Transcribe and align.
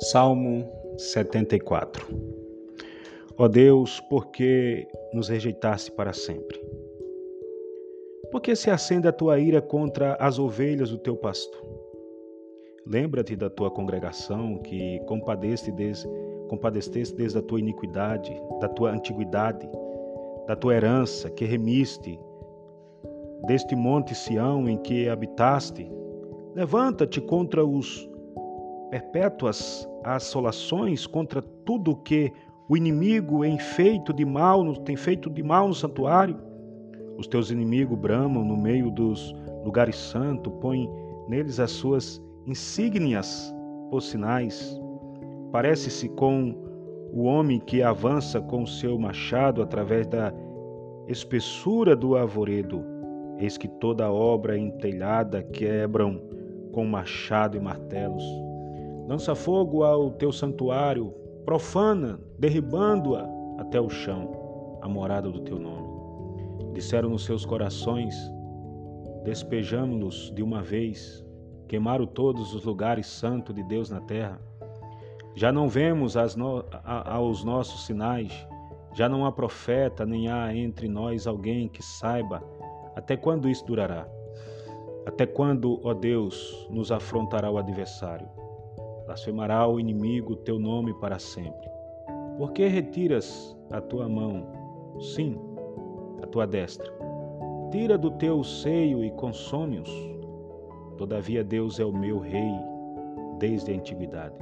Salmo 0.00 0.64
74 0.96 2.06
Ó 3.36 3.48
Deus, 3.48 3.98
por 4.08 4.28
que 4.28 4.86
nos 5.12 5.28
rejeitaste 5.28 5.90
para 5.90 6.12
sempre? 6.12 6.56
Por 8.30 8.40
que 8.40 8.54
se 8.54 8.70
acende 8.70 9.08
a 9.08 9.12
tua 9.12 9.40
ira 9.40 9.60
contra 9.60 10.14
as 10.14 10.38
ovelhas 10.38 10.90
do 10.90 10.98
teu 10.98 11.16
pasto? 11.16 11.60
Lembra-te 12.86 13.34
da 13.34 13.50
tua 13.50 13.72
congregação 13.72 14.58
que 14.58 15.00
compadeceste 15.00 15.72
desde, 15.72 16.08
compadeceste 16.48 17.16
desde 17.16 17.38
a 17.38 17.42
tua 17.42 17.58
iniquidade, 17.58 18.32
da 18.60 18.68
tua 18.68 18.92
antiguidade, 18.92 19.68
da 20.46 20.54
tua 20.54 20.76
herança 20.76 21.28
que 21.28 21.44
remiste, 21.44 22.16
deste 23.48 23.74
monte 23.74 24.14
Sião 24.14 24.68
em 24.68 24.78
que 24.78 25.08
habitaste. 25.08 25.90
Levanta-te 26.54 27.20
contra 27.20 27.64
os 27.64 28.07
perpétuas 28.90 29.88
assolações 30.04 31.06
contra 31.06 31.42
tudo 31.42 31.96
que 31.96 32.32
o 32.68 32.76
inimigo 32.76 33.40
feito 33.58 34.12
de 34.12 34.24
mal 34.24 34.74
tem 34.76 34.96
feito 34.96 35.30
de 35.30 35.42
mal 35.42 35.68
no 35.68 35.74
santuário. 35.74 36.36
Os 37.16 37.26
teus 37.26 37.50
inimigos 37.50 37.98
bramam 37.98 38.44
no 38.44 38.56
meio 38.56 38.90
dos 38.90 39.34
lugares 39.64 39.96
santos, 39.96 40.52
põem 40.60 40.88
neles 41.28 41.58
as 41.58 41.70
suas 41.70 42.22
insígnias 42.46 43.54
por 43.90 44.00
sinais. 44.00 44.78
Parece-se 45.50 46.08
com 46.10 46.54
o 47.12 47.24
homem 47.24 47.58
que 47.58 47.82
avança 47.82 48.40
com 48.40 48.62
o 48.62 48.66
seu 48.66 48.98
machado 48.98 49.62
através 49.62 50.06
da 50.06 50.32
espessura 51.08 51.96
do 51.96 52.16
arvoredo. 52.16 52.84
Eis 53.38 53.56
que 53.56 53.68
toda 53.68 54.12
obra 54.12 54.58
entelhada 54.58 55.42
quebram 55.42 56.20
com 56.72 56.84
machado 56.84 57.56
e 57.56 57.60
martelos 57.60 58.47
lança 59.08 59.34
fogo 59.34 59.82
ao 59.82 60.10
teu 60.10 60.30
santuário, 60.30 61.14
profana, 61.46 62.20
derribando-a 62.38 63.26
até 63.58 63.80
o 63.80 63.88
chão, 63.88 64.78
a 64.82 64.88
morada 64.88 65.30
do 65.30 65.40
teu 65.40 65.58
nome. 65.58 65.88
Disseram 66.74 67.08
nos 67.08 67.24
seus 67.24 67.46
corações: 67.46 68.14
despejamo-los 69.24 70.30
de 70.36 70.42
uma 70.42 70.60
vez, 70.60 71.24
queimaram 71.66 72.06
todos 72.06 72.54
os 72.54 72.64
lugares 72.66 73.06
santos 73.06 73.54
de 73.54 73.62
Deus 73.62 73.88
na 73.88 74.02
terra. 74.02 74.38
Já 75.34 75.50
não 75.50 75.68
vemos 75.68 76.14
no... 76.36 76.64
aos 76.84 77.42
nossos 77.42 77.86
sinais, 77.86 78.46
já 78.94 79.08
não 79.08 79.24
há 79.24 79.32
profeta, 79.32 80.04
nem 80.04 80.28
há 80.28 80.54
entre 80.54 80.86
nós 80.86 81.26
alguém 81.26 81.66
que 81.66 81.82
saiba 81.82 82.42
até 82.94 83.16
quando 83.16 83.48
isso 83.48 83.64
durará. 83.64 84.06
Até 85.06 85.24
quando, 85.24 85.80
ó 85.82 85.94
Deus, 85.94 86.68
nos 86.68 86.92
afrontará 86.92 87.50
o 87.50 87.56
adversário? 87.56 88.28
Blasfemará 89.08 89.66
o 89.66 89.80
inimigo 89.80 90.36
teu 90.36 90.58
nome 90.58 90.92
para 91.00 91.18
sempre. 91.18 91.66
Por 92.36 92.52
que 92.52 92.66
retiras 92.66 93.56
a 93.70 93.80
tua 93.80 94.06
mão? 94.06 94.46
Sim, 95.00 95.40
a 96.22 96.26
tua 96.26 96.46
destra. 96.46 96.92
Tira 97.72 97.96
do 97.96 98.10
teu 98.10 98.44
seio 98.44 99.02
e 99.02 99.10
consome-os. 99.12 99.90
Todavia 100.98 101.42
Deus 101.42 101.80
é 101.80 101.86
o 101.86 101.92
meu 101.92 102.18
rei 102.18 102.52
desde 103.38 103.72
a 103.72 103.76
antiguidade. 103.76 104.34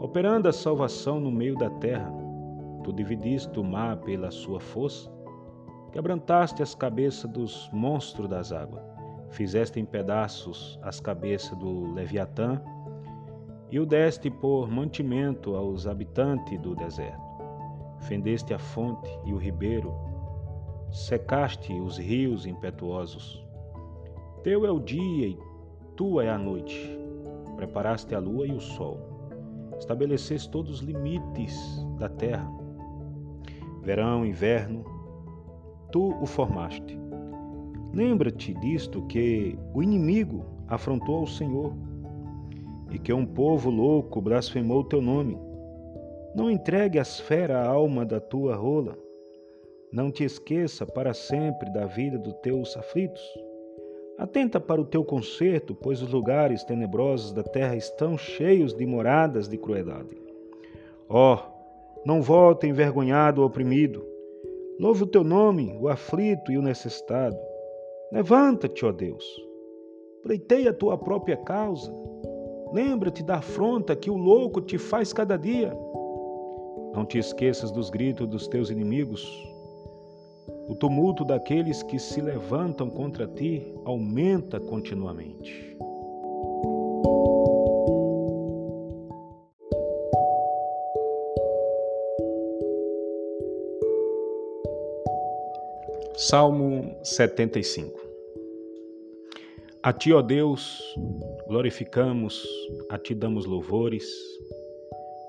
Operando 0.00 0.48
a 0.48 0.52
salvação 0.52 1.20
no 1.20 1.30
meio 1.30 1.54
da 1.54 1.70
terra, 1.70 2.12
tu 2.82 2.92
dividiste 2.92 3.60
o 3.60 3.64
mar 3.64 3.98
pela 3.98 4.32
sua 4.32 4.58
força, 4.58 5.08
quebrantaste 5.92 6.64
as 6.64 6.74
cabeças 6.74 7.30
dos 7.30 7.70
monstros 7.72 8.28
das 8.28 8.50
águas, 8.50 8.82
fizeste 9.30 9.78
em 9.78 9.84
pedaços 9.84 10.80
as 10.82 10.98
cabeças 10.98 11.56
do 11.58 11.92
Leviatã 11.92 12.60
e 13.70 13.78
o 13.78 13.86
deste 13.86 14.30
por 14.30 14.70
mantimento 14.70 15.54
aos 15.54 15.86
habitantes 15.86 16.58
do 16.60 16.74
deserto. 16.74 17.20
Fendeste 18.00 18.54
a 18.54 18.58
fonte 18.58 19.10
e 19.26 19.32
o 19.32 19.36
ribeiro, 19.36 19.92
secaste 20.90 21.72
os 21.72 21.98
rios 21.98 22.46
impetuosos. 22.46 23.44
Teu 24.42 24.64
é 24.64 24.70
o 24.70 24.80
dia 24.80 25.28
e 25.28 25.38
tua 25.96 26.24
é 26.24 26.30
a 26.30 26.38
noite. 26.38 26.96
Preparaste 27.56 28.14
a 28.14 28.18
lua 28.20 28.46
e 28.46 28.52
o 28.52 28.60
sol. 28.60 29.00
Estabeleceste 29.78 30.48
todos 30.50 30.74
os 30.74 30.80
limites 30.80 31.84
da 31.98 32.08
terra. 32.08 32.48
Verão, 33.82 34.24
inverno, 34.24 34.84
tu 35.90 36.14
o 36.20 36.26
formaste. 36.26 36.98
Lembra-te 37.92 38.54
disto 38.54 39.02
que 39.02 39.58
o 39.74 39.82
inimigo 39.82 40.44
afrontou 40.68 41.20
ao 41.20 41.26
Senhor 41.26 41.74
e 42.90 42.98
que 42.98 43.12
um 43.12 43.26
povo 43.26 43.70
louco 43.70 44.20
blasfemou 44.20 44.84
teu 44.84 45.00
nome. 45.00 45.38
Não 46.34 46.50
entregue 46.50 46.98
às 46.98 47.18
feras 47.18 47.56
a 47.56 47.68
alma 47.68 48.04
da 48.04 48.20
tua 48.20 48.54
rola. 48.54 48.96
Não 49.92 50.10
te 50.10 50.24
esqueça 50.24 50.86
para 50.86 51.14
sempre 51.14 51.72
da 51.72 51.86
vida 51.86 52.18
dos 52.18 52.34
teus 52.34 52.76
aflitos. 52.76 53.22
Atenta 54.18 54.58
para 54.60 54.80
o 54.80 54.84
teu 54.84 55.04
conserto, 55.04 55.74
pois 55.74 56.02
os 56.02 56.12
lugares 56.12 56.64
tenebrosos 56.64 57.32
da 57.32 57.42
terra 57.42 57.76
estão 57.76 58.18
cheios 58.18 58.74
de 58.74 58.84
moradas 58.84 59.48
de 59.48 59.56
crueldade. 59.56 60.20
Ó, 61.08 61.36
oh, 61.36 61.58
não 62.04 62.20
volte 62.20 62.66
envergonhado 62.66 63.40
ou 63.40 63.46
oprimido. 63.46 64.04
Louve 64.78 65.04
o 65.04 65.06
teu 65.06 65.24
nome, 65.24 65.76
o 65.80 65.88
aflito 65.88 66.52
e 66.52 66.58
o 66.58 66.62
necessitado. 66.62 67.38
Levanta-te, 68.12 68.84
ó 68.84 68.92
Deus. 68.92 69.24
Pleiteia 70.22 70.70
a 70.70 70.74
tua 70.74 70.98
própria 70.98 71.36
causa. 71.36 71.92
Lembra-te 72.72 73.22
da 73.22 73.36
afronta 73.36 73.96
que 73.96 74.10
o 74.10 74.16
louco 74.16 74.60
te 74.60 74.76
faz 74.76 75.12
cada 75.12 75.36
dia. 75.36 75.72
Não 76.94 77.04
te 77.04 77.18
esqueças 77.18 77.70
dos 77.70 77.90
gritos 77.90 78.28
dos 78.28 78.46
teus 78.46 78.70
inimigos. 78.70 79.24
O 80.68 80.74
tumulto 80.74 81.24
daqueles 81.24 81.82
que 81.82 81.98
se 81.98 82.20
levantam 82.20 82.90
contra 82.90 83.26
ti 83.26 83.74
aumenta 83.84 84.60
continuamente. 84.60 85.76
Salmo 96.18 96.96
75 97.02 97.98
A 99.80 99.92
ti, 99.92 100.12
ó 100.12 100.20
Deus, 100.20 100.82
glorificamos, 101.48 102.46
a 102.90 102.98
ti 102.98 103.14
damos 103.14 103.46
louvores, 103.46 104.06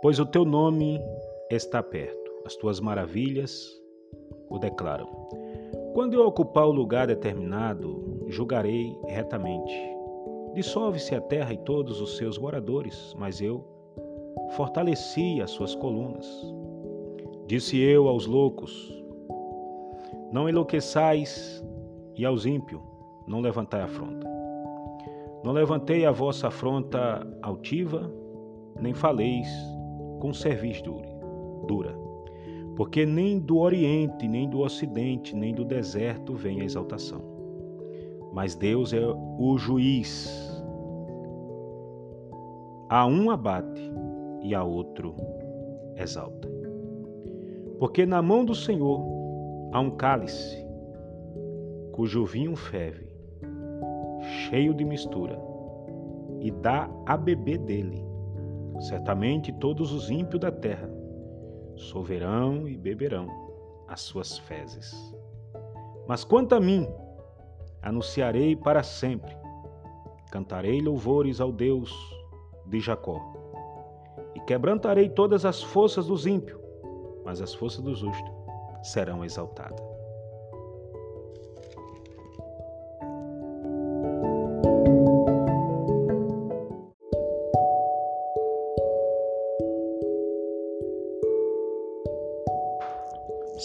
pois 0.00 0.20
o 0.20 0.24
teu 0.24 0.44
nome 0.44 1.00
está 1.50 1.82
perto, 1.82 2.30
as 2.46 2.54
tuas 2.54 2.78
maravilhas 2.78 3.68
o 4.48 4.56
declaram. 4.56 5.08
Quando 5.92 6.14
eu 6.14 6.24
ocupar 6.24 6.66
o 6.66 6.72
lugar 6.72 7.08
determinado, 7.08 8.26
julgarei 8.28 8.96
retamente. 9.08 9.74
Dissolve-se 10.54 11.16
a 11.16 11.20
terra 11.20 11.52
e 11.52 11.58
todos 11.58 12.00
os 12.00 12.16
seus 12.16 12.38
moradores, 12.38 13.12
mas 13.18 13.40
eu 13.40 13.64
fortaleci 14.52 15.40
as 15.40 15.50
suas 15.50 15.74
colunas. 15.74 16.26
Disse 17.48 17.76
eu 17.80 18.08
aos 18.08 18.24
loucos: 18.24 18.72
Não 20.30 20.48
enlouqueçais, 20.48 21.64
e 22.16 22.24
aos 22.24 22.46
ímpios, 22.46 22.80
não 23.26 23.40
levantai 23.40 23.82
afronta. 23.82 24.43
Não 25.44 25.52
levantei 25.52 26.06
a 26.06 26.10
vossa 26.10 26.48
afronta 26.48 27.26
altiva, 27.42 28.10
nem 28.80 28.94
faleis 28.94 29.46
com 30.18 30.32
cerviz 30.32 30.80
dura. 30.80 31.94
Porque 32.74 33.04
nem 33.04 33.38
do 33.38 33.58
Oriente, 33.58 34.26
nem 34.26 34.48
do 34.48 34.60
Ocidente, 34.60 35.36
nem 35.36 35.52
do 35.52 35.62
deserto 35.62 36.34
vem 36.34 36.62
a 36.62 36.64
exaltação. 36.64 37.20
Mas 38.32 38.54
Deus 38.54 38.94
é 38.94 39.06
o 39.06 39.58
juiz. 39.58 40.32
A 42.88 43.06
um 43.06 43.30
abate 43.30 43.92
e 44.42 44.54
a 44.54 44.64
outro 44.64 45.14
exalta. 45.94 46.48
Porque 47.78 48.06
na 48.06 48.22
mão 48.22 48.46
do 48.46 48.54
Senhor 48.54 48.98
há 49.72 49.78
um 49.78 49.90
cálice, 49.90 50.66
cujo 51.92 52.24
vinho 52.24 52.56
ferve 52.56 53.03
cheio 54.48 54.74
de 54.74 54.84
mistura, 54.84 55.38
e 56.40 56.50
dá 56.50 56.88
a 57.06 57.16
beber 57.16 57.58
dele. 57.58 58.04
Certamente 58.80 59.52
todos 59.52 59.92
os 59.92 60.10
ímpios 60.10 60.40
da 60.40 60.50
terra 60.50 60.90
soverão 61.76 62.68
e 62.68 62.76
beberão 62.76 63.28
as 63.88 64.00
suas 64.00 64.38
fezes. 64.38 65.14
Mas 66.06 66.24
quanto 66.24 66.54
a 66.54 66.60
mim, 66.60 66.86
anunciarei 67.82 68.54
para 68.56 68.82
sempre, 68.82 69.34
cantarei 70.30 70.80
louvores 70.80 71.40
ao 71.40 71.52
Deus 71.52 71.92
de 72.66 72.80
Jacó, 72.80 73.20
e 74.34 74.40
quebrantarei 74.40 75.08
todas 75.08 75.44
as 75.44 75.62
forças 75.62 76.06
dos 76.06 76.26
ímpios, 76.26 76.60
mas 77.24 77.40
as 77.40 77.54
forças 77.54 77.82
dos 77.82 77.98
justos 77.98 78.32
serão 78.82 79.24
exaltadas. 79.24 79.93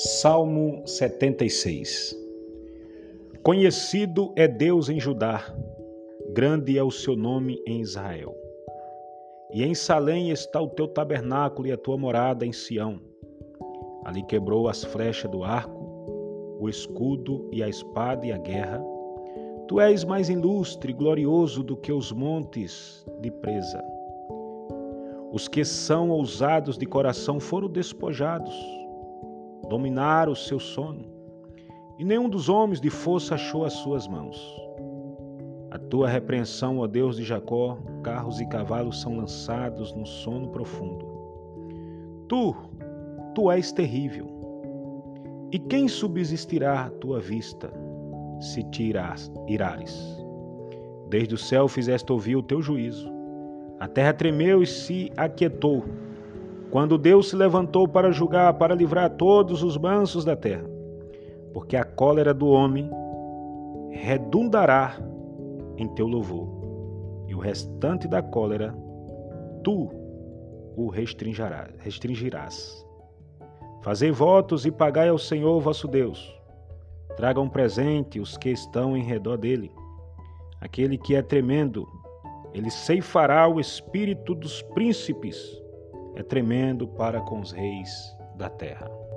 Salmo 0.01 0.81
76 0.86 2.18
Conhecido 3.44 4.31
é 4.34 4.48
Deus 4.48 4.88
em 4.88 4.98
Judá, 4.98 5.54
grande 6.30 6.78
é 6.78 6.84
o 6.84 6.90
seu 6.90 7.18
nome 7.18 7.62
em 7.68 7.81
Israel. 7.81 8.34
E 9.51 9.62
em 9.62 9.75
Salém 9.75 10.30
está 10.30 10.62
o 10.62 10.69
teu 10.69 10.88
tabernáculo 10.88 11.68
e 11.68 11.74
a 11.74 11.78
tua 11.78 11.98
morada 11.98 12.46
em 12.46 12.54
Sião. 12.54 13.01
Ali 14.06 14.24
quebrou 14.24 14.69
as 14.69 14.86
flechas 14.86 15.30
do 15.30 15.44
arco, 15.44 16.57
o 16.62 16.69
escudo 16.69 17.50
e 17.51 17.62
a 17.62 17.68
espada 17.68 18.25
e 18.25 18.31
a 18.31 18.38
guerra. 18.38 18.81
Tu 19.68 19.81
és 19.81 20.06
mais 20.06 20.30
ilustre 20.30 20.94
e 20.94 20.96
glorioso 20.96 21.62
do 21.62 21.75
que 21.75 21.92
os 21.92 22.13
montes 22.13 23.06
de 23.19 23.30
presa. 23.30 23.84
Os 25.34 25.50
que 25.50 25.66
são 25.66 26.10
ousados 26.10 26.78
de 26.78 26.86
coração 26.86 27.38
foram 27.38 27.68
despojados 27.68 28.79
dominar 29.69 30.27
o 30.27 30.36
seu 30.36 30.60
sono, 30.60 31.06
e 32.00 32.04
nenhum 32.04 32.27
dos 32.27 32.50
homens 32.50 32.81
de 32.81 32.89
força 32.89 33.36
achou 33.36 33.63
as 33.63 33.74
suas 33.74 34.07
mãos. 34.07 34.38
A 35.69 35.77
tua 35.77 36.10
repreensão, 36.10 36.80
ó 36.80 36.88
Deus 36.88 37.18
de 37.18 37.24
Jacó, 37.24 37.77
carros 38.01 38.42
e 38.42 38.48
cavalos 38.48 39.00
são 39.00 39.18
lançados 39.18 39.94
no 39.94 40.06
sono 40.06 40.50
profundo. 40.50 41.06
Tu, 42.27 42.56
tu 43.36 43.51
és 43.51 43.71
terrível. 43.71 44.27
E 45.51 45.60
quem 45.60 45.88
subsistirá 45.88 46.86
à 46.86 46.89
tua 46.89 47.19
vista, 47.19 47.72
se 48.39 48.63
te 48.63 48.83
irás, 48.83 49.31
irares? 49.48 50.18
Desde 51.10 51.36
o 51.36 51.38
céu 51.38 51.68
fizeste 51.68 52.12
ouvir 52.12 52.36
o 52.36 52.44
teu 52.44 52.62
juízo. 52.62 53.12
A 53.80 53.88
terra 53.88 54.13
tremeu 54.13 54.63
e 54.63 54.68
se 54.68 55.12
aquietou 55.15 55.83
quando 56.71 56.98
Deus 56.98 57.30
se 57.30 57.36
levantou 57.36 57.88
para 57.88 58.12
julgar, 58.12 58.54
para 58.54 58.75
livrar 58.75 59.10
todos 59.12 59.63
os 59.63 59.77
mansos 59.77 60.24
da 60.24 60.36
terra. 60.36 60.66
Porque 61.54 61.75
a 61.75 61.83
cólera 61.83 62.33
do 62.33 62.48
homem 62.48 62.89
redundará 63.92 64.98
em 65.77 65.88
teu 65.89 66.07
louvor, 66.07 66.48
e 67.27 67.33
o 67.33 67.39
restante 67.39 68.07
da 68.07 68.21
cólera 68.21 68.75
tu 69.63 69.89
o 70.75 70.89
restringirás. 70.89 72.86
Fazei 73.81 74.12
votos 74.12 74.65
e 74.65 74.72
pagai 74.72 75.10
ao 75.10 75.18
Senhor 75.18 75.60
vosso 75.60 75.88
Deus. 75.88 76.38
Tragam 77.15 77.50
presente 77.50 78.19
os 78.19 78.38
que 78.38 78.50
estão 78.50 78.95
em 78.95 79.04
redor 79.04 79.38
dele. 79.38 79.72
Aquele 80.62 80.98
que 80.98 81.15
é 81.15 81.22
tremendo, 81.22 81.88
ele 82.54 82.69
ceifará 82.69 83.48
o 83.48 83.60
espírito 83.60 84.36
dos 84.36 84.62
príncipes 84.62 85.60
é 86.19 86.24
tremendo 86.24 86.86
para 86.86 87.21
com 87.21 87.39
os 87.39 87.51
reis 87.54 88.18
da 88.36 88.50
terra. 88.50 89.09